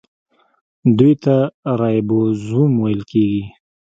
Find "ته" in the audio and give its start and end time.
1.23-1.35